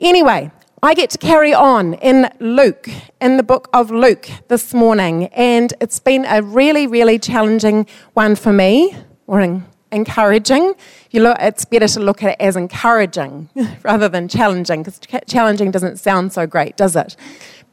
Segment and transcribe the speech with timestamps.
[0.00, 0.50] Anyway,
[0.82, 2.88] I get to carry on in Luke,
[3.20, 8.34] in the book of Luke this morning, and it's been a really, really challenging one
[8.34, 10.72] for me, or encouraging.
[11.10, 13.50] You look, it's better to look at it as encouraging
[13.82, 17.14] rather than challenging, because challenging doesn't sound so great, does it?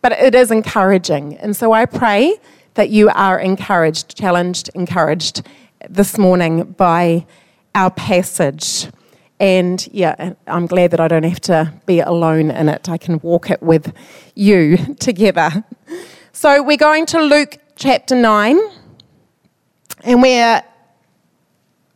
[0.01, 1.37] But it is encouraging.
[1.37, 2.35] And so I pray
[2.73, 5.47] that you are encouraged, challenged, encouraged
[5.89, 7.25] this morning by
[7.73, 8.87] our passage.
[9.39, 12.89] And yeah, I'm glad that I don't have to be alone in it.
[12.89, 13.93] I can walk it with
[14.35, 15.63] you together.
[16.31, 18.59] So we're going to Luke chapter 9,
[20.03, 20.63] and we're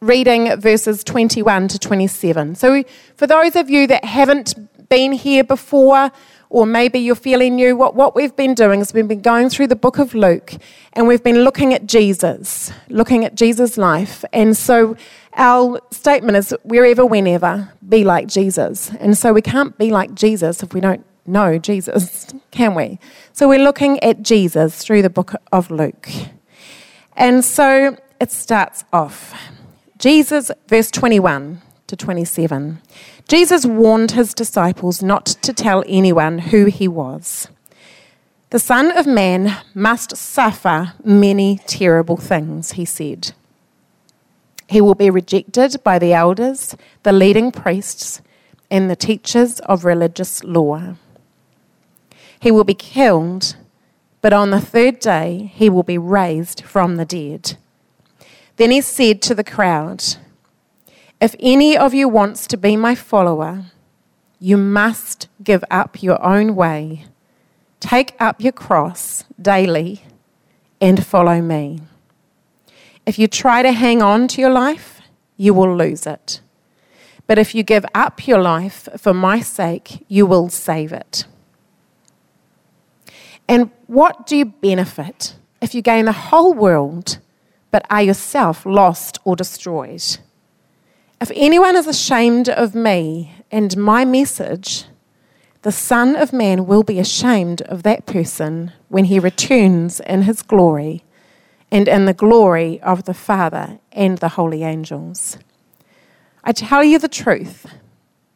[0.01, 2.55] reading verses 21 to 27.
[2.55, 2.83] So,
[3.15, 6.11] for those of you that haven't been here before,
[6.51, 9.67] or maybe you're feeling new, what, what we've been doing is we've been going through
[9.67, 10.53] the book of Luke
[10.91, 14.25] and we've been looking at Jesus, looking at Jesus' life.
[14.33, 14.97] And so
[15.35, 18.91] our statement is wherever, whenever, be like Jesus.
[18.99, 22.99] And so we can't be like Jesus if we don't know Jesus, can we?
[23.31, 26.09] So we're looking at Jesus through the book of Luke.
[27.15, 29.33] And so it starts off.
[29.97, 32.81] Jesus, verse 21 to 27.
[33.27, 37.47] Jesus warned his disciples not to tell anyone who he was.
[38.49, 43.31] The Son of Man must suffer many terrible things, he said.
[44.67, 48.21] He will be rejected by the elders, the leading priests,
[48.69, 50.95] and the teachers of religious law.
[52.39, 53.55] He will be killed,
[54.21, 57.57] but on the third day he will be raised from the dead.
[58.57, 60.03] Then he said to the crowd,
[61.21, 63.65] if any of you wants to be my follower,
[64.39, 67.05] you must give up your own way,
[67.79, 70.03] take up your cross daily,
[70.81, 71.81] and follow me.
[73.05, 74.99] If you try to hang on to your life,
[75.37, 76.41] you will lose it.
[77.27, 81.25] But if you give up your life for my sake, you will save it.
[83.47, 87.19] And what do you benefit if you gain the whole world
[87.69, 90.17] but are yourself lost or destroyed?
[91.21, 94.85] If anyone is ashamed of me and my message,
[95.61, 100.41] the Son of Man will be ashamed of that person when he returns in his
[100.41, 101.03] glory
[101.71, 105.37] and in the glory of the Father and the holy angels.
[106.43, 107.67] I tell you the truth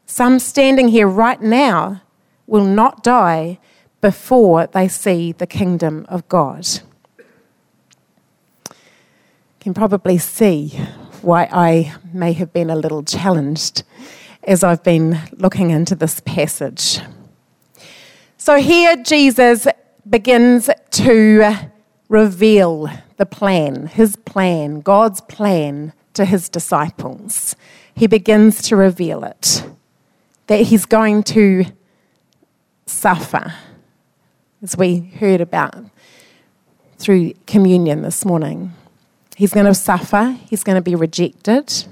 [0.05, 2.03] some standing here right now
[2.45, 3.57] will not die
[3.99, 6.67] before they see the kingdom of God.
[8.69, 8.75] You
[9.59, 10.79] can probably see
[11.25, 13.81] why I may have been a little challenged
[14.43, 16.99] as I've been looking into this passage.
[18.37, 19.67] So here Jesus
[20.07, 21.55] begins to
[22.09, 27.55] reveal the plan, his plan, God's plan to his disciples.
[27.95, 29.67] He begins to reveal it
[30.45, 31.65] that he's going to
[32.85, 33.55] suffer,
[34.61, 35.75] as we heard about
[36.99, 38.73] through communion this morning.
[39.35, 41.85] He's going to suffer, he's going to be rejected.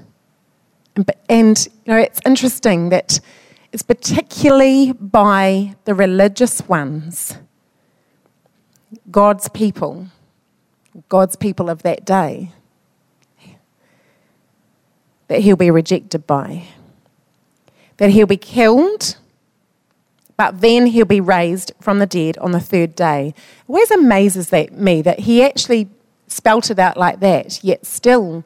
[0.96, 3.20] And, and you know, it's interesting that
[3.70, 7.36] it's particularly by the religious ones,
[9.10, 10.06] God's people,
[11.08, 12.52] God's people of that day,
[15.28, 16.64] that he'll be rejected by.
[17.98, 19.16] That he'll be killed,
[20.36, 23.34] but then he'll be raised from the dead on the third day.
[23.36, 25.88] It always amazes that, me that he actually
[26.26, 28.44] spelt it out like that, yet still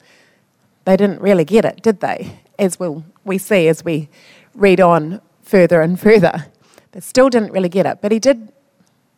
[0.84, 2.40] they didn't really get it, did they?
[2.58, 4.08] As we'll, we see as we
[4.54, 6.46] read on further and further.
[6.92, 8.52] They still didn't really get it, but he did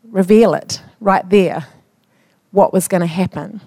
[0.04, 1.66] reveal it right there,
[2.50, 3.60] what was going to happen.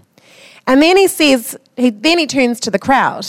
[0.67, 3.25] And then he says, he, then he turns to the crowd,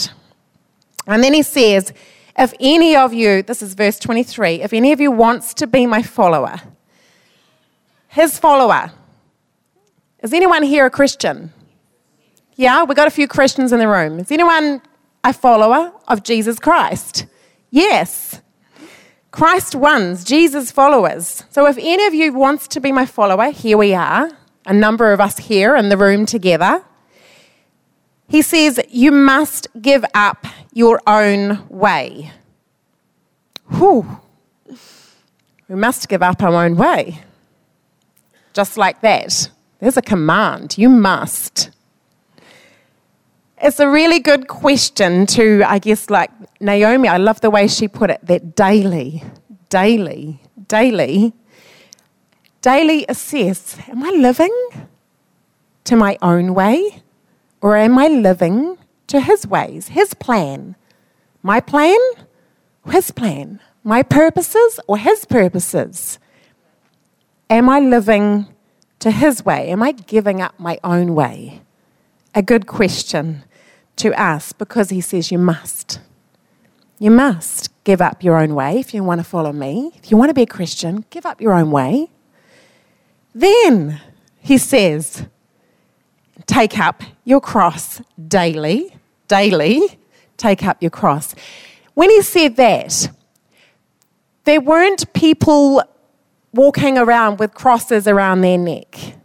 [1.07, 1.93] and then he says,
[2.37, 5.85] if any of you, this is verse 23, if any of you wants to be
[5.85, 6.57] my follower,
[8.09, 8.91] his follower,
[10.25, 11.53] is anyone here a Christian?
[12.55, 14.19] Yeah, we got a few Christians in the room.
[14.19, 14.81] Is anyone
[15.23, 17.27] a follower of Jesus Christ?
[17.69, 18.41] Yes.
[19.29, 21.43] Christ ones, Jesus followers.
[21.51, 24.31] So if any of you wants to be my follower, here we are,
[24.65, 26.83] a number of us here in the room together.
[28.27, 32.31] He says, You must give up your own way.
[33.77, 34.19] Whew.
[35.67, 37.21] We must give up our own way.
[38.53, 39.49] Just like that.
[39.85, 40.79] There's a command.
[40.79, 41.69] You must.
[43.61, 47.07] It's a really good question to, I guess, like Naomi.
[47.07, 49.23] I love the way she put it that daily,
[49.69, 51.33] daily, daily,
[52.63, 54.55] daily assess Am I living
[55.83, 57.03] to my own way
[57.61, 60.75] or am I living to his ways, his plan?
[61.43, 61.99] My plan,
[62.89, 66.17] his plan, my purposes or His purposes?
[67.51, 68.47] Am I living
[68.99, 69.69] to His way?
[69.69, 71.61] Am I giving up my own way?
[72.33, 73.43] A good question
[73.97, 75.99] to ask because He says you must.
[76.99, 79.91] You must give up your own way if you want to follow me.
[79.95, 82.09] If you want to be a Christian, give up your own way.
[83.33, 83.99] Then,
[84.39, 85.25] He says,
[86.45, 88.95] take up your cross daily,
[89.27, 89.99] daily,
[90.37, 91.35] take up your cross.
[91.93, 93.09] When he said that,
[94.43, 95.81] there weren't people
[96.55, 99.15] walking around with crosses around their neck.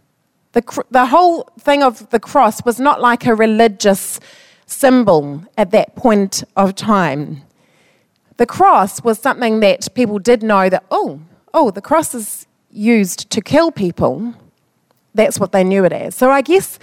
[0.51, 4.19] The, the whole thing of the cross was not like a religious
[4.65, 7.41] symbol at that point of time.
[8.37, 11.21] The cross was something that people did know that, oh,
[11.53, 14.33] oh, the cross is used to kill people.
[15.13, 16.15] That's what they knew it as.
[16.15, 16.79] So I guess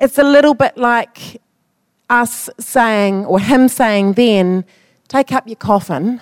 [0.00, 1.40] it's a little bit like
[2.10, 4.64] us saying, or him saying then,
[5.08, 6.20] take up your coffin,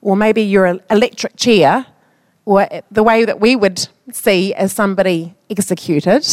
[0.00, 1.86] or maybe your electric chair,
[2.48, 6.26] or the way that we would see as somebody executed.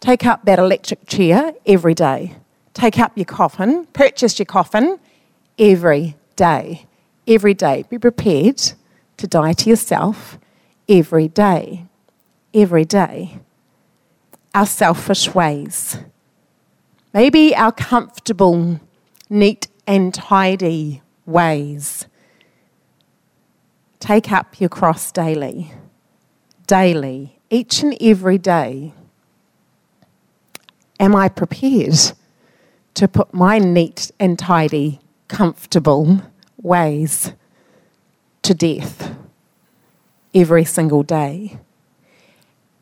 [0.00, 2.34] Take up that electric chair every day.
[2.74, 4.98] Take up your coffin, purchase your coffin
[5.56, 6.86] every day.
[7.28, 7.84] Every day.
[7.88, 8.72] Be prepared
[9.18, 10.36] to die to yourself
[10.88, 11.86] every day.
[12.52, 13.38] Every day
[14.52, 15.98] our selfish ways.
[17.14, 18.80] Maybe our comfortable,
[19.28, 22.06] neat, and tidy ways.
[24.00, 25.72] Take up your cross daily,
[26.66, 28.92] daily, each and every day.
[30.98, 32.12] Am I prepared
[32.94, 36.22] to put my neat and tidy, comfortable
[36.60, 37.32] ways
[38.42, 39.14] to death
[40.34, 41.58] every single day?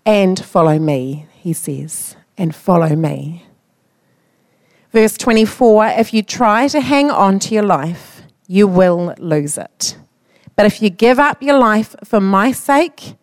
[0.07, 3.47] And follow me he says, and follow me.
[4.93, 9.97] Verse 24 If you try to hang on to your life, you will lose it.
[10.59, 13.15] But if you give up your life for my sake,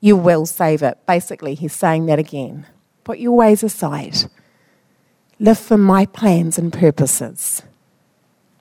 [0.00, 0.98] you will save it.
[1.06, 2.66] Basically, he's saying that again.
[3.02, 4.14] Put your ways aside.
[5.40, 7.62] Live for my plans and purposes.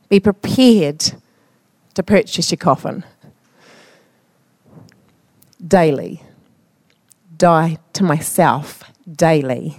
[0.08, 1.12] Be prepared
[1.94, 3.04] to purchase your coffin
[5.68, 6.24] daily.
[7.36, 9.76] Die to myself daily.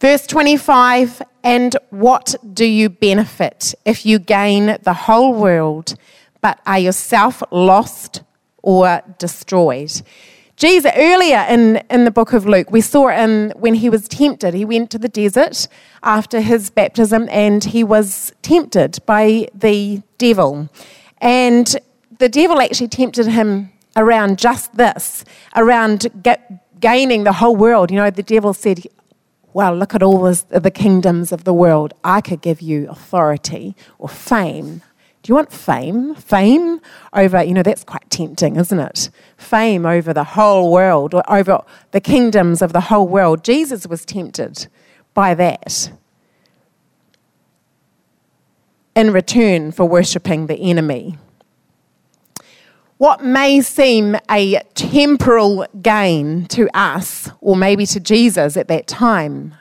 [0.00, 5.96] Verse 25 And what do you benefit if you gain the whole world
[6.44, 8.22] but are yourself lost
[8.62, 10.02] or destroyed?
[10.56, 14.52] Jesus, earlier in, in the book of Luke, we saw in, when he was tempted,
[14.52, 15.68] he went to the desert
[16.02, 20.68] after his baptism and he was tempted by the devil.
[21.16, 21.74] And
[22.18, 25.24] the devil actually tempted him around just this,
[25.56, 27.90] around get, gaining the whole world.
[27.90, 28.86] You know, the devil said,
[29.54, 31.94] Well, look at all this, the kingdoms of the world.
[32.04, 34.82] I could give you authority or fame.
[35.24, 36.14] Do you want fame?
[36.14, 36.80] Fame
[37.12, 39.10] over, you know, that's quite tempting, isn't it?
[39.36, 43.42] Fame over the whole world, or over the kingdoms of the whole world.
[43.42, 44.68] Jesus was tempted
[45.12, 45.90] by that
[48.94, 51.18] in return for worshipping the enemy
[53.04, 59.54] what may seem a temporal gain to us, or maybe to Jesus at that time,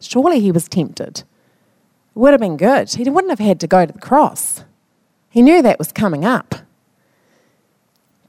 [0.00, 1.18] surely he was tempted.
[1.18, 1.24] It
[2.14, 2.92] would have been good.
[2.92, 4.64] He wouldn't have had to go to the cross.
[5.30, 6.54] He knew that was coming up.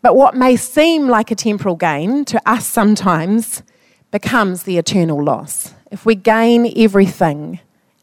[0.02, 3.64] But what may seem like a temporal gain to us sometimes
[4.12, 5.74] becomes the eternal loss.
[5.92, 7.60] If we gain everything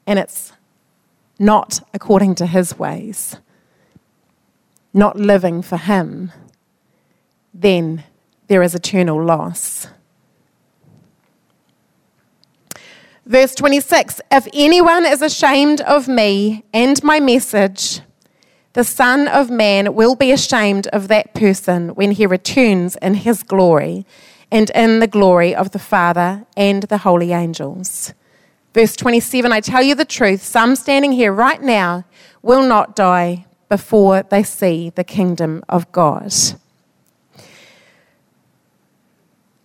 [0.06, 0.52] and it's
[1.38, 3.36] not according to his ways,
[4.92, 6.32] not living for him,
[7.52, 8.04] then
[8.48, 9.88] there is eternal loss.
[13.24, 18.00] Verse 26 If anyone is ashamed of me and my message,
[18.76, 23.42] the Son of Man will be ashamed of that person when he returns in his
[23.42, 24.04] glory
[24.52, 28.12] and in the glory of the Father and the holy angels.
[28.74, 32.04] Verse 27 I tell you the truth, some standing here right now
[32.42, 36.30] will not die before they see the kingdom of God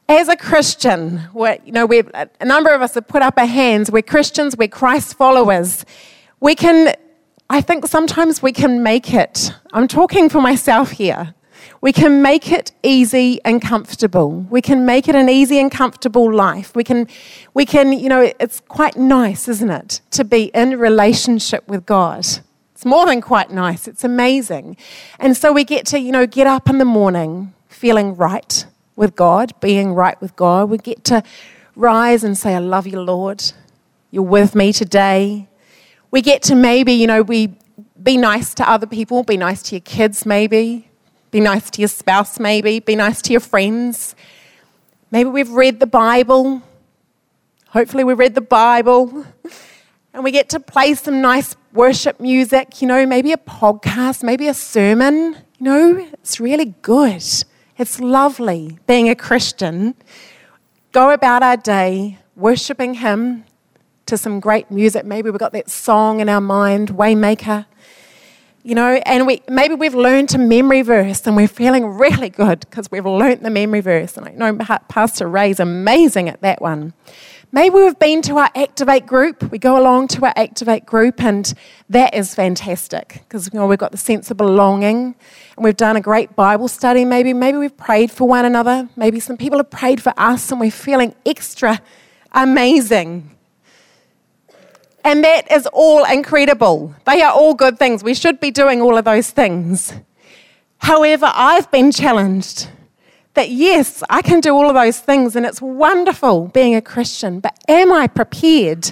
[0.08, 1.22] as a Christian,
[1.64, 3.90] you know, a number of us have put up our hands.
[3.90, 5.86] We're Christians, we're Christ followers.
[6.40, 6.94] We can,
[7.52, 9.52] I think sometimes we can make it.
[9.74, 11.36] I'm talking for myself here.
[11.82, 14.32] We can make it easy and comfortable.
[14.50, 16.74] We can make it an easy and comfortable life.
[16.78, 17.10] We can,
[17.54, 22.20] we can, you know, it's quite nice, isn't it, to be in relationship with God.
[22.20, 23.86] It's more than quite nice.
[23.86, 24.78] It's amazing.
[25.20, 28.66] And so we get to, you know, get up in the morning feeling right
[28.96, 30.70] with God, being right with God.
[30.70, 31.22] We get to
[31.76, 33.44] rise and say, I love you, Lord.
[34.10, 35.50] You're with me today.
[36.12, 37.56] We get to maybe, you know, we
[38.02, 40.90] be nice to other people, be nice to your kids, maybe,
[41.32, 44.16] be nice to your spouse, maybe, be nice to your friends.
[45.10, 46.62] Maybe we've read the Bible.
[47.70, 49.26] Hopefully, we read the Bible.
[50.14, 54.50] And we get to play some nice worship music, you know, maybe a podcast, maybe
[54.50, 55.38] a sermon.
[55.58, 57.24] You know, it's really good.
[57.78, 59.96] It's lovely being a Christian.
[60.92, 63.46] Go about our day worshiping Him
[64.12, 65.06] to some great music.
[65.06, 67.66] Maybe we've got that song in our mind, Waymaker.
[68.62, 72.60] You know, and we maybe we've learned a memory verse and we're feeling really good
[72.60, 74.18] because we've learned the memory verse.
[74.18, 74.54] And I know
[74.90, 76.94] Pastor Ray's amazing at that one.
[77.54, 79.50] Maybe we've been to our Activate group.
[79.50, 81.54] We go along to our Activate group, and
[81.90, 85.16] that is fantastic because you know, we've got the sense of belonging
[85.56, 87.06] and we've done a great Bible study.
[87.06, 88.90] Maybe, maybe we've prayed for one another.
[88.98, 91.82] Maybe some people have prayed for us, and we're feeling extra
[92.34, 93.38] amazing.
[95.04, 96.94] And that is all incredible.
[97.06, 98.04] They are all good things.
[98.04, 99.94] We should be doing all of those things.
[100.78, 102.70] However, I've been challenged
[103.34, 107.40] that yes, I can do all of those things and it's wonderful being a Christian,
[107.40, 108.92] but am I prepared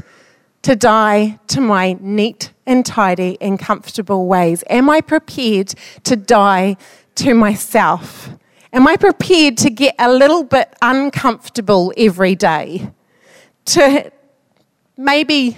[0.62, 4.64] to die to my neat and tidy and comfortable ways?
[4.70, 5.74] Am I prepared
[6.04, 6.78] to die
[7.16, 8.30] to myself?
[8.72, 12.92] Am I prepared to get a little bit uncomfortable every day?
[13.66, 14.12] To
[14.96, 15.58] maybe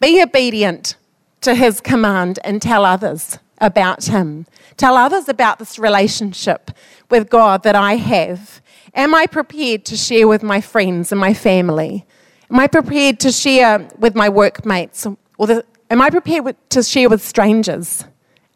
[0.00, 0.96] be obedient
[1.42, 4.46] to his command and tell others about him?
[4.76, 6.70] Tell others about this relationship
[7.10, 8.62] with God that I have?
[8.94, 12.06] Am I prepared to share with my friends and my family?
[12.50, 15.06] Am I prepared to share with my workmates?
[15.38, 18.04] Or the, am I prepared to share with strangers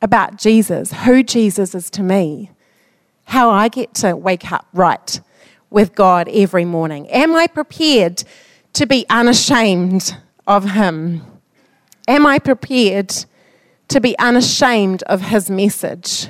[0.03, 2.51] about Jesus, who Jesus is to me,
[3.25, 5.21] how I get to wake up right
[5.71, 7.09] with God every morning?
[7.09, 8.25] Am I prepared
[8.75, 11.23] to be unashamed of Him?
[12.07, 13.25] Am I prepared
[13.89, 16.29] to be unashamed of His message?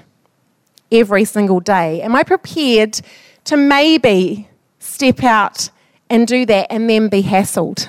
[0.94, 2.02] every single day?
[2.02, 3.00] Am I prepared
[3.44, 5.70] to maybe step out
[6.08, 7.88] and do that and then be hassled,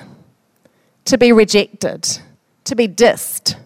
[1.04, 2.18] to be rejected,
[2.64, 3.56] to be dissed?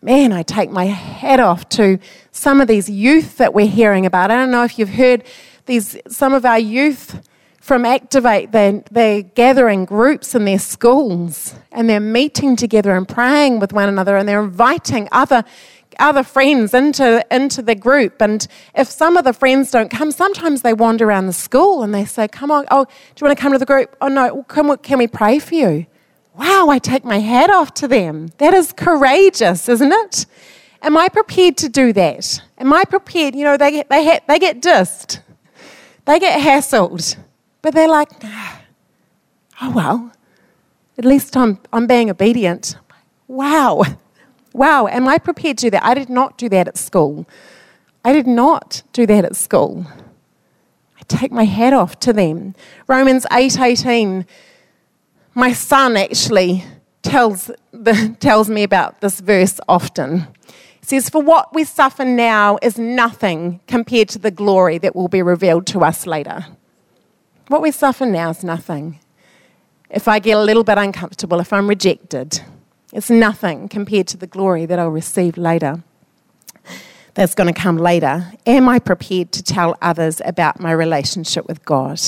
[0.00, 1.98] Man, I take my hat off to
[2.32, 4.30] some of these youth that we're hearing about.
[4.30, 5.22] I don't know if you've heard
[5.66, 7.28] these, some of our youth
[7.62, 13.60] from Activate, they're, they're, gathering groups in their schools and they're meeting together and praying
[13.60, 15.44] with one another and they're inviting other
[16.00, 18.20] other friends into, into the group.
[18.20, 21.94] And if some of the friends don't come, sometimes they wander around the school and
[21.94, 22.90] they say, Come on, oh, do
[23.20, 23.94] you want to come to the group?
[24.00, 25.86] Oh, no, can we, can we pray for you?
[26.34, 28.30] Wow, I take my hat off to them.
[28.38, 30.26] That is courageous, isn't it?
[30.80, 32.42] Am I prepared to do that?
[32.58, 33.36] Am I prepared?
[33.36, 35.20] You know, they get, they, ha- they get dissed,
[36.06, 37.18] they get hassled,
[37.62, 38.10] but they're like,
[39.60, 40.12] oh, well,
[40.98, 42.76] at least I'm, I'm being obedient.
[43.28, 43.82] Wow,
[44.54, 45.84] Wow, am I prepared to do that?
[45.84, 47.26] I did not do that at school.
[48.04, 49.86] I did not do that at school.
[50.98, 52.54] I take my hat off to them.
[52.86, 54.26] Romans 8:18.
[55.34, 56.64] my son actually
[57.00, 60.26] tells, the, tells me about this verse often.
[60.82, 65.08] It says, For what we suffer now is nothing compared to the glory that will
[65.08, 66.44] be revealed to us later.
[67.48, 68.98] What we suffer now is nothing.
[69.90, 72.40] If I get a little bit uncomfortable, if I'm rejected,
[72.92, 75.82] it's nothing compared to the glory that I'll receive later.
[77.14, 78.32] That's going to come later.
[78.46, 82.00] Am I prepared to tell others about my relationship with God?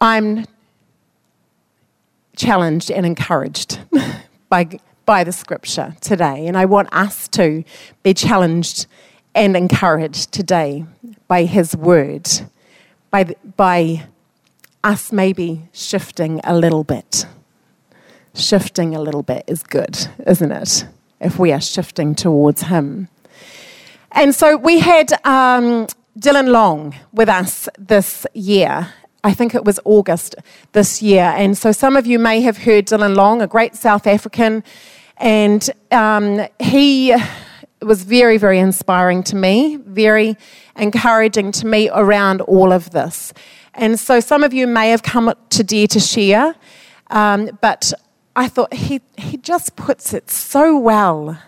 [0.00, 0.44] I'm
[2.36, 3.80] challenged and encouraged
[4.48, 7.64] by, by the scripture today, and I want us to
[8.02, 8.86] be challenged
[9.34, 10.84] and encouraged today
[11.28, 12.28] by His word,
[13.14, 14.06] by, by
[14.82, 17.26] us maybe shifting a little bit
[18.34, 20.86] shifting a little bit is good, isn't it?
[21.20, 23.08] If we are shifting towards Him.
[24.10, 25.86] And so we had um,
[26.18, 28.92] Dylan Long with us this year.
[29.22, 30.34] I think it was August
[30.72, 31.32] this year.
[31.36, 34.62] And so some of you may have heard Dylan Long, a great South African.
[35.16, 37.14] And um, he
[37.82, 40.36] was very, very inspiring to me, very
[40.76, 43.32] encouraging to me around all of this.
[43.74, 46.54] And so some of you may have come to Dare to Share,
[47.10, 47.92] um, but
[48.36, 51.40] I thought he, he just puts it so well.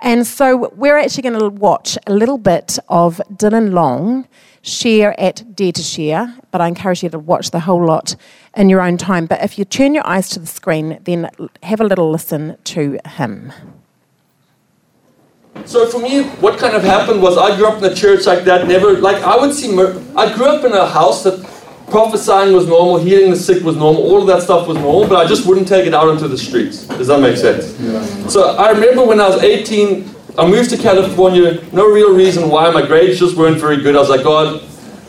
[0.00, 4.26] And so we're actually going to watch a little bit of Dylan Long
[4.62, 8.16] share at Dare to Share, but I encourage you to watch the whole lot
[8.56, 9.26] in your own time.
[9.26, 11.30] But if you turn your eyes to the screen, then
[11.62, 13.52] have a little listen to him.
[15.66, 18.44] So for me, what kind of happened was I grew up in a church like
[18.44, 18.66] that.
[18.68, 19.70] Never like I would see.
[20.16, 21.40] I grew up in a house that
[21.90, 25.16] prophesying was normal, healing the sick was normal, all of that stuff was normal, but
[25.16, 26.86] I just wouldn't take it out into the streets.
[26.86, 27.78] Does that make sense?
[27.78, 28.04] Yeah.
[28.28, 32.70] So I remember when I was 18, I moved to California, no real reason why,
[32.70, 33.94] my grades just weren't very good.
[33.94, 34.62] I was like, God,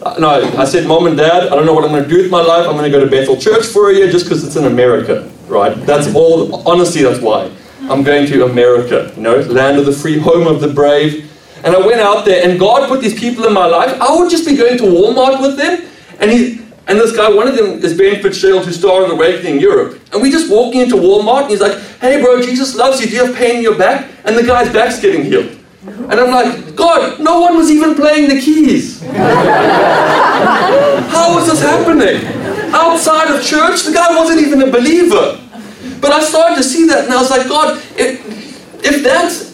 [0.04, 2.22] uh, no, I said, Mom and Dad, I don't know what I'm going to do
[2.22, 2.68] with my life.
[2.68, 5.32] I'm going to go to Bethel Church for a year just because it's in America,
[5.48, 5.75] right?
[5.88, 7.50] That's all, honestly, that's why.
[7.89, 11.32] I'm going to America, you know, land of the free, home of the brave.
[11.63, 14.00] And I went out there, and God put these people in my life.
[14.01, 15.88] I would just be going to Walmart with them,
[16.20, 20.00] and he, and this guy, one of them is Ben Fitzgerald, who started Awakening Europe.
[20.13, 23.08] And we just walking into Walmart, and he's like, "Hey, bro, Jesus loves you.
[23.08, 25.58] Do you have pain in your back?" And the guy's back's getting healed.
[25.88, 29.01] And I'm like, God, no one was even playing the keys.
[31.13, 32.25] How was this happening?
[32.74, 35.39] Outside of church, the guy wasn't even a believer.
[36.06, 39.54] But I started to see that, and I was like, God, if, if that's,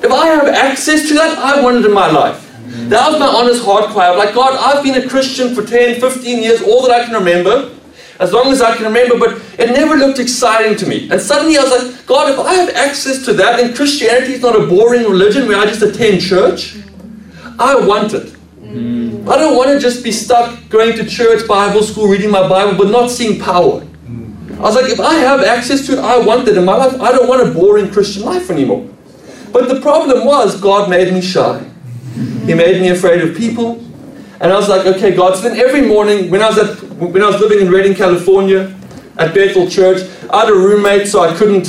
[0.00, 2.40] if I have access to that, I want it in my life.
[2.88, 4.08] That was my honest heart cry.
[4.08, 7.14] I'm like, God, I've been a Christian for 10, 15 years, all that I can
[7.14, 7.74] remember,
[8.20, 11.10] as long as I can remember, but it never looked exciting to me.
[11.10, 14.42] And suddenly I was like, God, if I have access to that, then Christianity is
[14.42, 16.76] not a boring religion where I just attend church,
[17.58, 18.36] I want it.
[18.62, 19.28] Mm.
[19.28, 22.78] I don't want to just be stuck going to church, Bible school, reading my Bible,
[22.78, 23.84] but not seeing power.
[24.56, 26.98] I was like, if I have access to it, I want it in my life.
[27.00, 28.88] I don't want a boring Christian life anymore.
[29.52, 31.62] But the problem was, God made me shy.
[32.46, 33.84] He made me afraid of people.
[34.40, 35.36] And I was like, okay, God.
[35.36, 38.74] So then every morning, when I was, at, when I was living in Redding, California,
[39.18, 41.66] at Bethel Church, I had a roommate, so I couldn't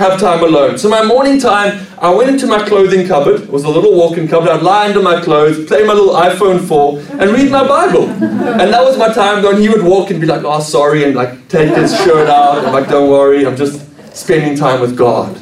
[0.00, 0.78] have time alone.
[0.78, 3.42] So my morning time, I went into my clothing cupboard.
[3.42, 4.48] It was a little walk-in cupboard.
[4.48, 8.08] I'd lie under my clothes, play my little iPhone 4, and read my Bible.
[8.08, 11.14] And that was my time when he would walk and be like, oh, sorry, and
[11.14, 12.64] like take his shirt out.
[12.64, 15.36] I'm like, don't worry, I'm just spending time with God.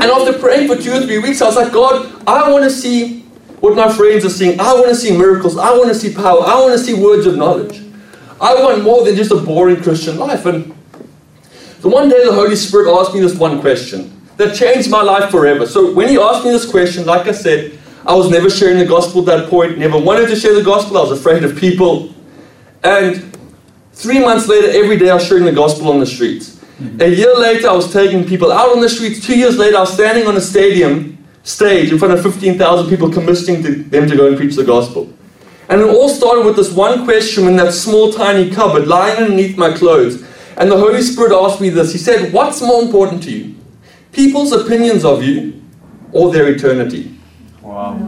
[0.00, 2.70] And after praying for two or three weeks, I was like, God, I want to
[2.70, 3.22] see
[3.58, 4.60] what my friends are seeing.
[4.60, 5.58] I want to see miracles.
[5.58, 6.42] I want to see power.
[6.42, 7.82] I want to see words of knowledge.
[8.40, 10.46] I want more than just a boring Christian life.
[10.46, 10.74] And
[11.80, 15.30] so one day the Holy Spirit asked me this one question that changed my life
[15.30, 15.66] forever.
[15.66, 18.86] So when he asked me this question, like I said, I was never sharing the
[18.86, 22.14] gospel at that point, never wanted to share the gospel, I was afraid of people.
[22.82, 23.36] And
[23.92, 26.56] three months later, every day I was sharing the gospel on the streets.
[26.80, 27.02] Mm-hmm.
[27.02, 29.24] A year later, I was taking people out on the streets.
[29.24, 33.10] Two years later, I was standing on a stadium stage in front of 15,000 people,
[33.10, 35.12] commissioning to them to go and preach the gospel.
[35.68, 39.56] And it all started with this one question in that small, tiny cupboard lying underneath
[39.58, 40.24] my clothes.
[40.60, 41.90] And the Holy Spirit asked me this.
[41.90, 43.56] He said, What's more important to you?
[44.12, 45.62] People's opinions of you
[46.12, 47.18] or their eternity?
[47.62, 47.98] Wow.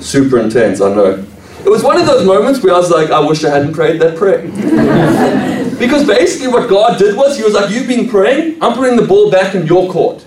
[0.00, 1.26] Super intense, I know.
[1.66, 4.00] It was one of those moments where I was like, I wish I hadn't prayed
[4.00, 4.40] that prayer.
[5.78, 9.06] because basically, what God did was, He was like, You've been praying, I'm putting the
[9.06, 10.22] ball back in your court.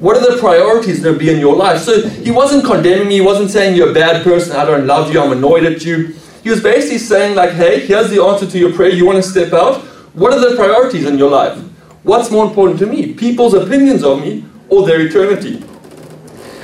[0.00, 1.80] What are the priorities that be in your life?
[1.80, 5.10] So He wasn't condemning me, He wasn't saying you're a bad person, I don't love
[5.10, 6.14] you, I'm annoyed at you.
[6.42, 8.90] He was basically saying, like, hey, here's the answer to your prayer.
[8.90, 9.95] You want to step out?
[10.16, 11.58] What are the priorities in your life?
[12.02, 13.12] What's more important to me?
[13.12, 15.62] People's opinions of me or their eternity?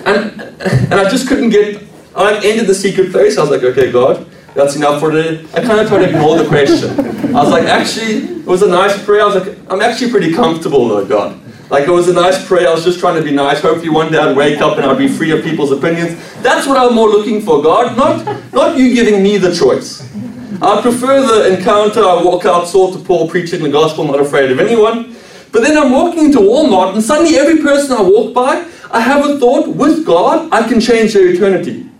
[0.07, 1.83] And, and I just couldn't get,
[2.17, 3.37] I ended the secret place.
[3.37, 5.47] I was like, okay, God, that's enough for today.
[5.53, 6.99] I kind of tried to ignore the question.
[7.37, 9.21] I was like, actually, it was a nice prayer.
[9.21, 11.39] I was like, I'm actually pretty comfortable though, God.
[11.69, 12.69] Like it was a nice prayer.
[12.69, 13.61] I was just trying to be nice.
[13.61, 16.17] Hopefully one day I'd wake up and I'd be free of people's opinions.
[16.43, 17.99] That's what I'm more looking for, God.
[17.99, 20.11] Not, not you giving me the choice.
[20.63, 22.05] I prefer the encounter.
[22.05, 25.17] I walk out, sword to Paul, preaching the gospel, not afraid of anyone.
[25.51, 29.27] But then I'm walking into Walmart, and suddenly every person I walk by, I have
[29.29, 31.91] a thought with God, I can change their eternity.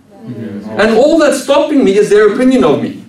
[0.79, 3.03] And all that's stopping me is their opinion of me.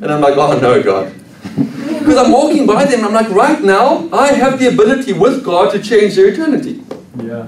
[0.00, 1.14] And I'm like, oh no, God.
[2.00, 5.70] Because I'm walking by them, I'm like, right now, I have the ability with God
[5.72, 6.82] to change their eternity.
[7.22, 7.46] Yeah.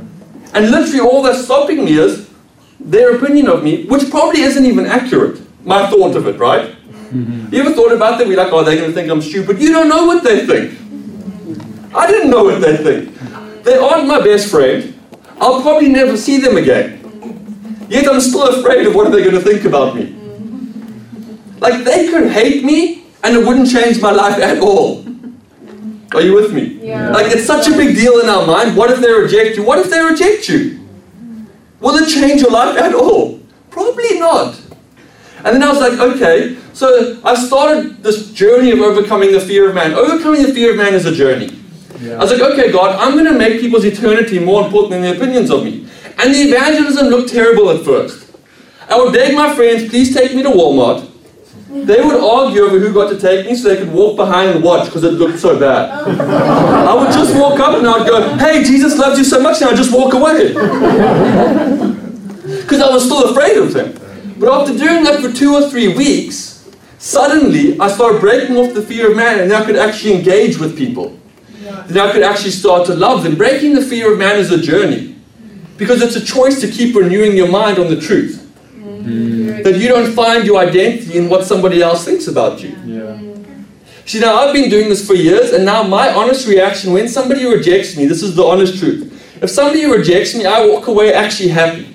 [0.53, 2.29] And literally, all that's stopping me is
[2.79, 5.41] their opinion of me, which probably isn't even accurate.
[5.65, 6.77] My thought of it, right?
[7.13, 7.55] Mm-hmm.
[7.55, 8.27] You ever thought about that?
[8.27, 9.61] We're like, oh, they're going to think I'm stupid.
[9.61, 10.79] You don't know what they think.
[11.95, 13.65] I didn't know what they think.
[13.65, 14.99] They aren't my best friend.
[15.39, 17.87] I'll probably never see them again.
[17.89, 20.17] Yet I'm still afraid of what they're going to think about me.
[21.61, 25.05] Like, they could hate me and it wouldn't change my life at all.
[26.15, 26.81] Are you with me?
[26.83, 27.11] Yeah.
[27.11, 28.77] Like, it's such a big deal in our mind.
[28.77, 29.65] What if they reject you?
[29.65, 30.81] What if they reject you?
[31.81, 33.41] Will it change your life at all?
[33.71, 34.61] Probably not.
[35.45, 39.69] And then I was like, okay, so I started this journey of overcoming the fear
[39.69, 39.93] of man.
[39.93, 41.59] Overcoming the fear of man is a journey.
[42.01, 42.15] Yeah.
[42.15, 45.17] I was like, okay, God, I'm going to make people's eternity more important than their
[45.17, 45.89] opinions of me.
[46.19, 48.31] And the evangelism looked terrible at first.
[48.89, 51.09] I would beg my friends, please take me to Walmart.
[51.73, 54.63] They would argue over who got to take me so they could walk behind and
[54.63, 55.91] watch because it looked so bad.
[56.21, 59.71] I would just walk up and I'd go, hey, Jesus loves you so much, and
[59.71, 60.55] I'd just walk away.
[62.63, 64.02] Because I was still afraid of them.
[64.43, 68.83] But after doing that for two or three weeks, suddenly I started breaking off the
[68.83, 71.17] fear of man and I could actually engage with people.
[71.61, 71.85] Yeah.
[71.87, 73.37] Then I could actually start to love them.
[73.37, 75.15] Breaking the fear of man is a journey
[75.77, 78.53] because it's a choice to keep renewing your mind on the truth.
[78.75, 79.63] Mm.
[79.63, 82.77] That you don't find your identity in what somebody else thinks about you.
[82.85, 83.21] Yeah.
[84.07, 87.47] See, now I've been doing this for years, and now my honest reaction when somebody
[87.47, 89.41] rejects me, this is the honest truth.
[89.41, 91.92] If somebody rejects me, I walk away actually happy.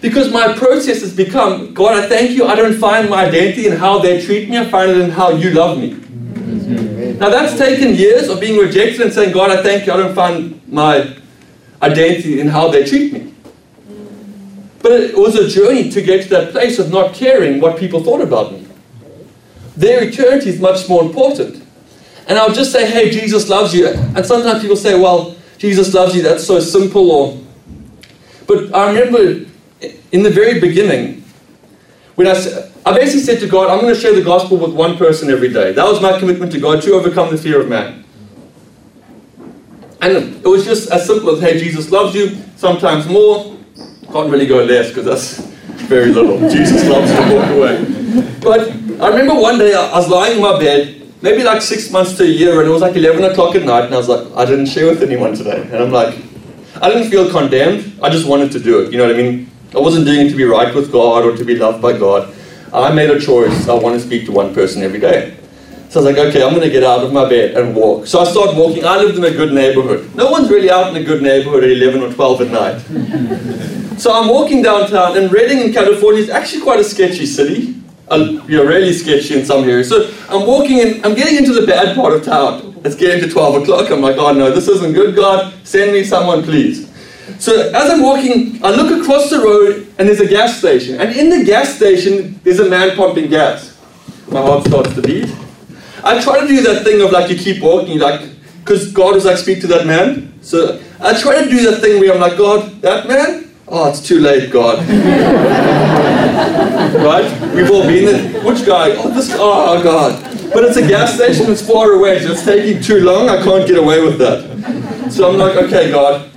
[0.00, 2.46] Because my process has become, God, I thank you.
[2.46, 5.30] I don't find my identity in how they treat me, I find it in how
[5.30, 5.94] you love me.
[7.18, 9.92] Now that's taken years of being rejected and saying, God, I thank you.
[9.92, 11.16] I don't find my
[11.80, 13.32] identity in how they treat me.
[14.80, 18.02] But it was a journey to get to that place of not caring what people
[18.02, 18.66] thought about me.
[19.76, 21.64] Their eternity is much more important.
[22.26, 23.86] And I'll just say, hey, Jesus loves you.
[23.88, 27.10] And sometimes people say, well, Jesus loves you, that's so simple.
[27.10, 27.40] Or,
[28.46, 29.48] But I remember
[30.12, 31.24] in the very beginning,
[32.14, 32.32] when I,
[32.84, 35.52] I basically said to God, I'm going to share the gospel with one person every
[35.52, 35.72] day.
[35.72, 38.04] That was my commitment to God to overcome the fear of man.
[40.00, 43.56] And it was just as simple as, hey, Jesus loves you, sometimes more.
[44.12, 45.46] Can't really go less because that's
[45.86, 46.38] very little.
[46.50, 47.84] Jesus loves to walk away.
[48.40, 48.68] But
[49.00, 52.24] I remember one day I was lying in my bed, maybe like six months to
[52.24, 54.44] a year, and it was like 11 o'clock at night, and I was like, I
[54.44, 55.62] didn't share with anyone today.
[55.62, 56.18] And I'm like,
[56.82, 58.00] I didn't feel condemned.
[58.02, 58.92] I just wanted to do it.
[58.92, 59.51] You know what I mean?
[59.74, 62.34] I wasn't doing it to be right with God or to be loved by God.
[62.72, 63.68] I made a choice.
[63.68, 65.36] I want to speak to one person every day.
[65.88, 68.06] So I was like, okay, I'm going to get out of my bed and walk.
[68.06, 68.84] So I start walking.
[68.84, 70.14] I lived in a good neighborhood.
[70.14, 73.98] No one's really out in a good neighborhood at 11 or 12 at night.
[74.00, 77.74] so I'm walking downtown, and Redding in California is actually quite a sketchy city.
[78.08, 79.90] Uh, you know, really sketchy in some areas.
[79.90, 82.80] So I'm walking in, I'm getting into the bad part of town.
[82.84, 83.90] It's getting to 12 o'clock.
[83.90, 85.14] I'm like, oh no, this isn't good.
[85.14, 86.81] God, send me someone, please.
[87.42, 91.00] So as I'm walking, I look across the road and there's a gas station.
[91.00, 93.76] And in the gas station, there's a man pumping gas.
[94.30, 95.28] My heart starts to beat.
[96.04, 98.20] I try to do that thing of like you keep walking, like,
[98.60, 100.32] because God was like, speak to that man.
[100.40, 103.50] So I try to do that thing where I'm like, God, that man?
[103.66, 104.78] Oh, it's too late, God.
[106.94, 107.54] right?
[107.56, 108.44] We've all been there.
[108.44, 108.92] Which guy?
[108.92, 110.22] Oh, this Oh, God.
[110.54, 113.28] But it's a gas station, it's far away, so it's taking too long.
[113.28, 115.10] I can't get away with that.
[115.10, 116.31] So I'm like, okay, God,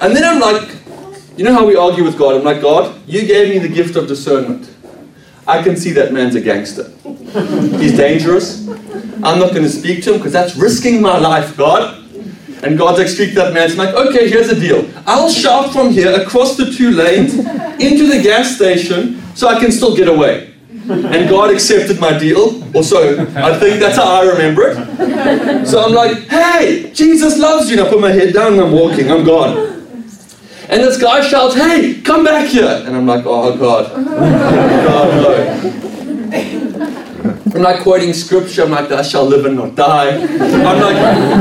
[0.00, 0.76] and then I'm like,
[1.36, 2.36] you know how we argue with God?
[2.36, 4.70] I'm like, God, you gave me the gift of discernment.
[5.46, 6.90] I can see that man's a gangster.
[7.78, 8.66] He's dangerous.
[9.22, 12.04] I'm not going to speak to him because that's risking my life, God.
[12.62, 13.70] And God's like, speak that man.
[13.70, 14.90] I'm like, okay, here's the deal.
[15.06, 19.70] I'll shout from here across the two lanes into the gas station so I can
[19.70, 20.54] still get away.
[20.88, 22.62] And God accepted my deal.
[22.74, 25.66] Or so I think that's how I remember it.
[25.66, 27.78] So I'm like, hey, Jesus loves you.
[27.78, 29.10] And I put my head down and I'm walking.
[29.10, 29.75] I'm gone.
[30.68, 32.82] And this guy shouts, hey, come back here.
[32.84, 33.92] And I'm like, oh God.
[34.04, 35.72] No.
[37.54, 38.64] I'm like quoting scripture.
[38.64, 40.18] I'm like, thou shalt live and not die.
[40.20, 40.96] I'm like,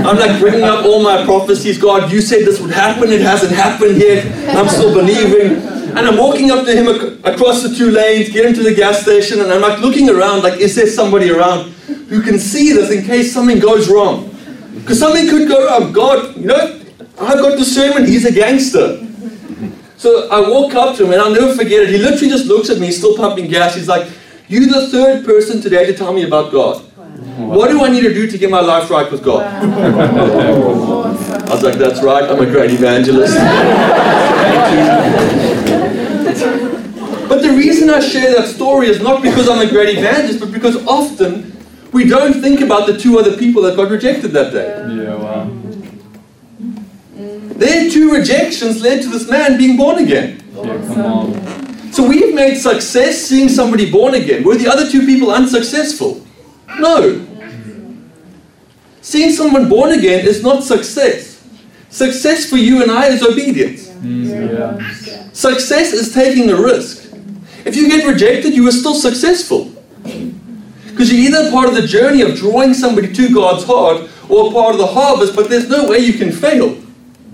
[0.05, 1.77] I'm like bringing up all my prophecies.
[1.77, 3.11] God, you said this would happen.
[3.11, 4.25] It hasn't happened yet.
[4.55, 5.57] I'm still believing.
[5.89, 9.01] And I'm walking up to him ac- across the two lanes, get into the gas
[9.01, 11.71] station, and I'm like looking around, like, is there somebody around
[12.09, 14.29] who can see this in case something goes wrong?
[14.75, 15.91] Because something could go wrong.
[15.93, 16.81] God, you know,
[17.19, 18.07] I've got discernment.
[18.07, 19.04] He's a gangster.
[20.05, 21.89] So I walk up to him and I'll never forget it.
[21.89, 23.73] He literally just looks at me, still pumping gas.
[23.73, 24.07] He's like,
[24.47, 26.83] You're the third person today to tell me about God.
[26.95, 27.47] Wow.
[27.57, 29.41] What do I need to do to get my life right with God?
[29.67, 31.05] Wow.
[31.05, 33.33] I was like, That's right, I'm a great evangelist.
[37.27, 40.51] but the reason I share that story is not because I'm a great evangelist, but
[40.51, 41.51] because often
[41.93, 44.67] we don't think about the two other people that got rejected that day.
[45.03, 45.64] Yeah, wow.
[47.55, 50.43] Their two rejections led to this man being born again.
[50.53, 54.43] Yeah, so we've made success seeing somebody born again.
[54.43, 56.25] Were the other two people unsuccessful?
[56.77, 57.25] No.
[58.99, 61.47] Seeing someone born again is not success.
[61.89, 63.87] Success for you and I is obedience.
[63.87, 65.29] Mm, yeah.
[65.31, 67.13] Success is taking a risk.
[67.63, 69.71] If you get rejected, you are still successful.
[70.03, 74.73] Because you're either part of the journey of drawing somebody to God's heart or part
[74.73, 76.75] of the harvest, but there's no way you can fail.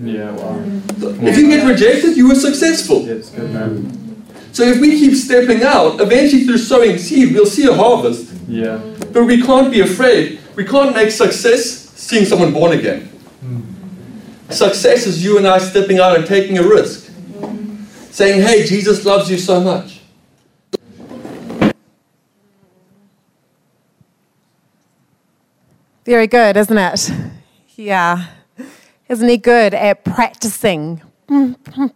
[0.00, 0.62] Yeah, wow.
[1.22, 3.02] If you get rejected, you were successful.
[3.02, 4.02] Yes, good man.
[4.52, 8.32] So if we keep stepping out, eventually through sowing seed, we'll see a harvest.
[8.46, 8.80] Yeah.
[9.12, 10.40] But we can't be afraid.
[10.56, 13.08] We can't make success seeing someone born again.
[13.42, 14.52] Mm.
[14.52, 17.10] Success is you and I stepping out and taking a risk.
[17.10, 17.86] Mm.
[18.12, 20.00] Saying, hey, Jesus loves you so much.
[26.04, 27.10] Very good, isn't it?
[27.76, 28.26] Yeah.
[29.12, 31.02] Isn't he good at practicing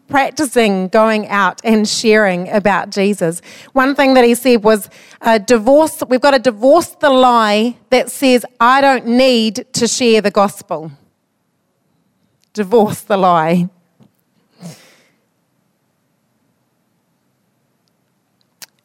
[0.09, 3.43] practicing going out and sharing about Jesus.
[3.73, 4.89] One thing that he said was,
[5.21, 10.21] uh, divorce, we've got to divorce the lie that says, I don't need to share
[10.21, 10.93] the gospel.
[12.53, 13.69] Divorce the lie.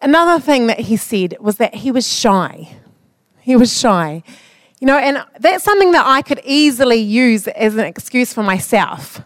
[0.02, 2.76] Another thing that he said was that he was shy.
[3.41, 4.24] He was shy.
[4.82, 9.22] You know, and that's something that I could easily use as an excuse for myself.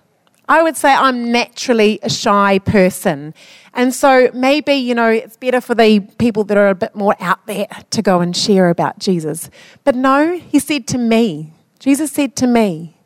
[0.50, 3.34] I would say I'm naturally a shy person.
[3.74, 7.15] And so maybe, you know, it's better for the people that are a bit more
[7.22, 9.50] out there to go and share about Jesus.
[9.86, 12.98] But no, he said to me, Jesus said to me,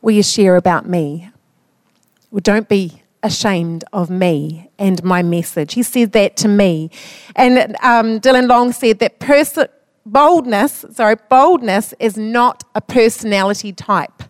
[0.00, 1.30] Will you share about me?
[2.30, 5.74] Well, don't be ashamed of me and my message.
[5.74, 6.90] He said that to me.
[7.36, 9.68] And um, Dylan Long said that person
[10.12, 14.22] boldness, sorry, boldness is not a personality type.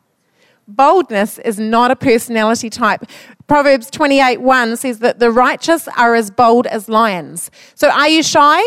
[0.69, 3.05] Boldness is not a personality type.
[3.47, 7.51] Proverbs 28 1 says that the righteous are as bold as lions.
[7.75, 8.63] So, are you shy?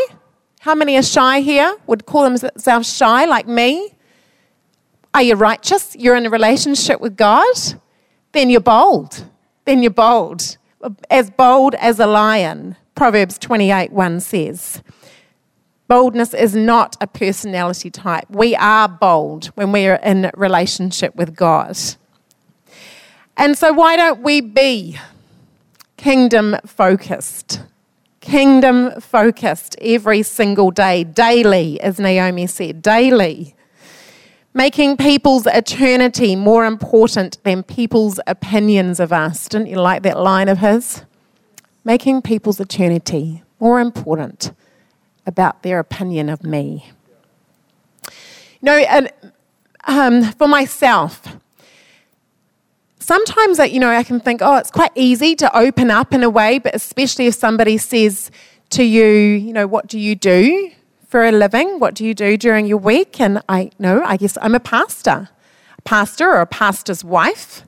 [0.60, 1.78] How many are shy here?
[1.88, 3.94] Would call themselves shy like me?
[5.14, 5.96] Are you righteous?
[5.96, 7.56] You're in a relationship with God?
[8.34, 9.26] Then you're bold.
[9.66, 10.58] Then you're bold.
[11.10, 14.82] As bold as a lion, Proverbs 28 1 says.
[15.94, 18.26] Boldness is not a personality type.
[18.28, 21.78] We are bold when we are in relationship with God.
[23.38, 24.98] And so, why don't we be
[25.96, 27.62] kingdom focused?
[28.22, 33.54] Kingdom focused every single day, daily, as Naomi said, daily.
[34.52, 39.48] Making people's eternity more important than people's opinions of us.
[39.48, 41.04] Didn't you like that line of his?
[41.84, 44.54] Making people's eternity more important
[45.26, 46.92] about their opinion of me.
[48.04, 48.12] You
[48.62, 49.12] know, and,
[49.86, 51.22] um, for myself,
[53.00, 56.30] sometimes you know I can think, oh, it's quite easy to open up in a
[56.30, 58.32] way, but especially if somebody says
[58.72, 60.72] to you, you know, what do you do
[61.08, 61.80] for a living?
[61.80, 63.20] What do you do during your week?
[63.20, 65.30] And I know, I guess I'm a pastor,
[65.78, 67.64] a pastor or a pastor's wife.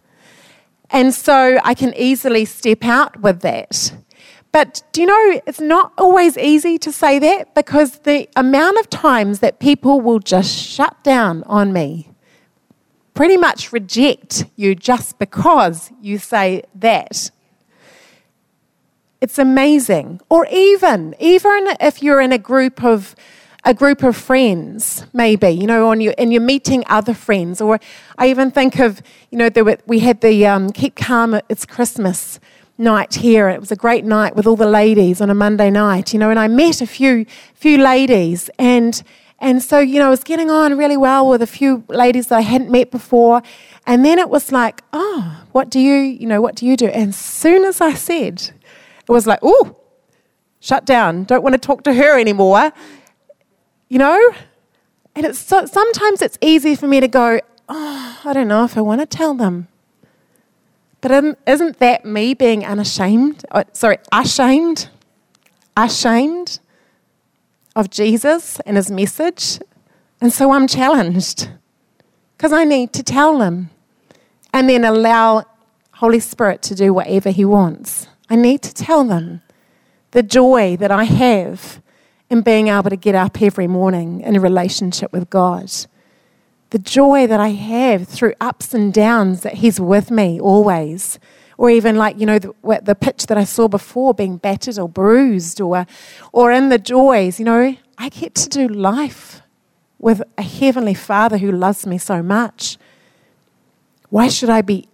[0.89, 3.93] And so I can easily step out with that.
[4.55, 8.89] But do you know, it's not always easy to say that because the amount of
[8.89, 12.07] times that people will just shut down on me,
[13.13, 17.31] pretty much reject you just because you say that.
[19.19, 20.21] It's amazing.
[20.29, 23.13] Or even, even if you're in a group of
[23.65, 27.59] a group of friends, maybe, you know, on your, and you're meeting other friends.
[27.59, 27.77] Or
[28.17, 32.39] I even think of, you know, were, we had the um, Keep Calm, It's Christmas
[32.77, 33.49] night here.
[33.49, 36.29] It was a great night with all the ladies on a Monday night, you know,
[36.29, 39.01] and I met a few few ladies and
[39.39, 42.37] and so, you know, I was getting on really well with a few ladies that
[42.37, 43.41] I hadn't met before.
[43.85, 46.87] And then it was like, oh, what do you, you know, what do you do?
[46.87, 48.41] And as soon as I said,
[49.07, 49.75] it was like, oh,
[50.61, 51.25] shut down.
[51.25, 52.71] Don't want to talk to her anymore.
[53.89, 54.31] You know?
[55.15, 58.77] And it's so, sometimes it's easy for me to go, oh, I don't know if
[58.77, 59.67] I want to tell them.
[61.05, 63.45] But isn't that me being unashamed?
[63.51, 64.89] Oh, sorry, ashamed?
[65.77, 66.57] Ashamed
[67.75, 69.59] of Jesus and his message?
[70.19, 71.47] And so I'm challenged
[72.35, 73.69] because I need to tell them
[74.51, 75.45] and then allow
[75.91, 78.07] Holy Spirit to do whatever he wants.
[78.27, 79.43] I need to tell them
[80.09, 81.83] the joy that I have
[82.31, 85.71] in being able to get up every morning in a relationship with God
[86.71, 91.19] the joy that I have through ups and downs that He's with me always.
[91.57, 94.89] Or even like, you know, the, the pitch that I saw before being battered or
[94.89, 95.87] bruised, or,
[96.33, 99.41] or in the joys, you know, I get to do life
[99.99, 102.77] with a Heavenly Father who loves me so much.
[104.09, 104.89] Why should I be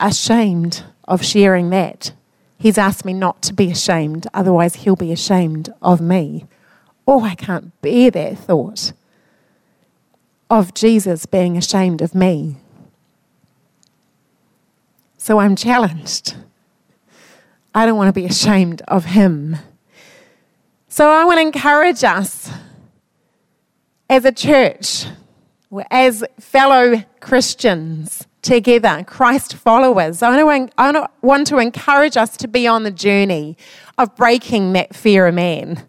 [0.00, 2.12] ashamed of sharing that?
[2.58, 6.46] He's asked me not to be ashamed, otherwise, He'll be ashamed of me.
[7.06, 8.92] Oh, I can't bear that thought
[10.52, 12.56] of Jesus being ashamed of me.
[15.16, 16.34] So I'm challenged.
[17.74, 19.56] I don't want to be ashamed of him.
[20.88, 22.50] So I want to encourage us
[24.10, 25.06] as a church,
[25.90, 30.22] as fellow Christians together, Christ followers.
[30.22, 33.56] I want to encourage us to be on the journey
[33.96, 35.88] of breaking that fear of man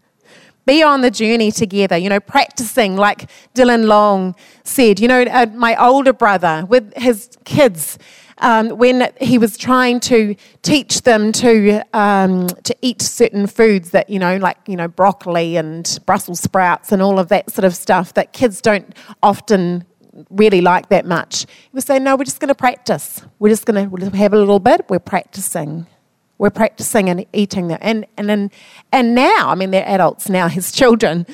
[0.65, 4.99] be on the journey together, you know, practicing, like Dylan Long said.
[4.99, 7.97] You know, uh, my older brother with his kids,
[8.39, 14.09] um, when he was trying to teach them to um, to eat certain foods that
[14.09, 17.75] you know, like you know, broccoli and Brussels sprouts and all of that sort of
[17.75, 19.85] stuff that kids don't often
[20.29, 21.41] really like that much.
[21.41, 23.21] He would say, No, we're just going to practice.
[23.39, 24.85] We're just going to have a little bit.
[24.89, 25.87] We're practicing.
[26.37, 27.79] We're practicing and eating them.
[27.81, 28.51] And, and, and,
[28.91, 31.25] and now, I mean, they're adults now, his children,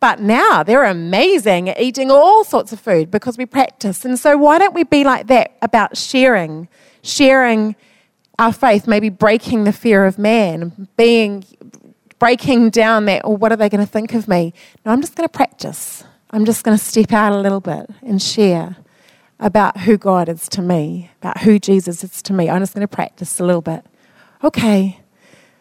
[0.00, 4.04] but now they're amazing at eating all sorts of food because we practice.
[4.04, 6.68] And so, why don't we be like that about sharing,
[7.02, 7.74] sharing
[8.38, 11.44] our faith, maybe breaking the fear of man, being
[12.18, 14.54] breaking down that, or oh, what are they going to think of me?
[14.84, 16.04] No, I'm just going to practice.
[16.30, 18.76] I'm just going to step out a little bit and share
[19.38, 22.48] about who God is to me, about who Jesus is to me.
[22.48, 23.84] I'm just going to practice a little bit.
[24.44, 25.00] Okay,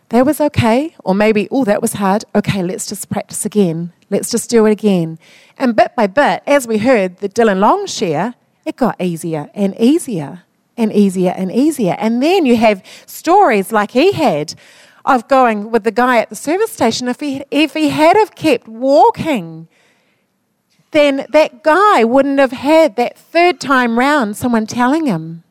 [0.10, 0.93] that was okay.
[1.06, 2.26] Or maybe, oh, that was hard.
[2.36, 3.93] Okay, let's just practice again.
[4.10, 5.17] Let's just do it again.
[5.58, 9.74] And bit by bit, as we heard the Dylan Long share, it got easier and
[9.80, 10.43] easier
[10.76, 11.96] and easier and easier.
[11.98, 14.54] And then you have stories like he had
[15.06, 17.08] of going with the guy at the service station.
[17.08, 19.67] If he, if he had have kept walking,
[20.91, 25.43] then that guy wouldn't have had that third time round someone telling him.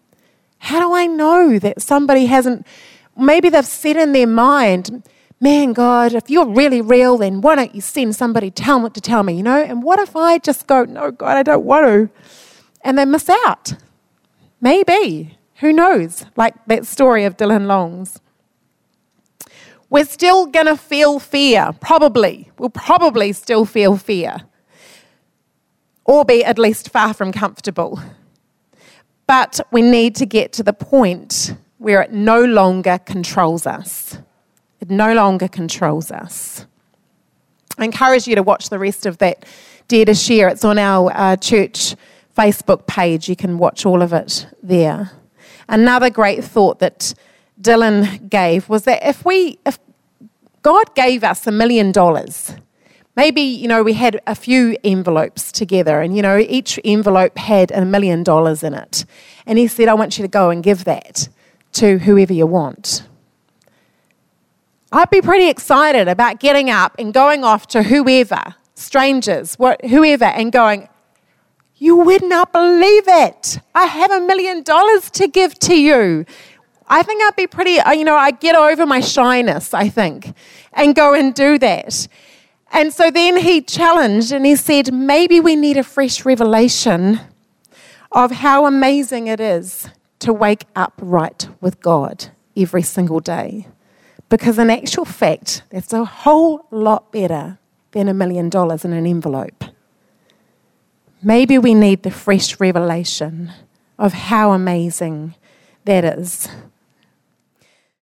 [0.58, 2.66] How do I know that somebody hasn't,
[3.16, 5.08] maybe they've said in their mind,
[5.40, 9.00] man, God, if you're really real, then why don't you send somebody tell me, to
[9.00, 9.60] tell me, you know?
[9.62, 12.10] And what if I just go, no, God, I don't want to?
[12.82, 13.74] And they miss out.
[14.60, 15.36] Maybe.
[15.56, 16.24] Who knows?
[16.36, 18.20] Like that story of Dylan Long's.
[19.90, 22.50] We're still going to feel fear, probably.
[22.58, 24.38] We'll probably still feel fear,
[26.04, 28.00] or be at least far from comfortable.
[29.26, 34.18] But we need to get to the point where it no longer controls us.
[34.80, 36.64] It no longer controls us.
[37.76, 39.44] I encourage you to watch the rest of that
[39.88, 40.48] Dare to Share.
[40.48, 41.96] It's on our uh, church
[42.36, 43.28] Facebook page.
[43.28, 45.10] You can watch all of it there.
[45.68, 47.14] Another great thought that
[47.60, 49.78] Dylan gave was that if we, if
[50.62, 52.54] God gave us a million dollars,
[53.16, 57.72] maybe, you know, we had a few envelopes together and, you know, each envelope had
[57.72, 59.04] a million dollars in it.
[59.46, 61.28] And he said, I want you to go and give that
[61.72, 63.06] to whoever you want.
[64.90, 70.52] I'd be pretty excited about getting up and going off to whoever, strangers, whoever, and
[70.52, 70.88] going,
[71.76, 73.58] You would not believe it.
[73.74, 76.26] I have a million dollars to give to you.
[76.88, 80.34] I think I'd be pretty, uh, you know, I'd get over my shyness, I think,
[80.74, 82.06] and go and do that.
[82.70, 87.20] And so then he challenged and he said, maybe we need a fresh revelation
[88.10, 89.88] of how amazing it is
[90.22, 93.66] to wake up right with God every single day.
[94.28, 97.58] Because in actual fact, that's a whole lot better
[97.90, 99.64] than a million dollars in an envelope.
[101.22, 103.52] Maybe we need the fresh revelation
[103.98, 105.34] of how amazing
[105.84, 106.48] that is.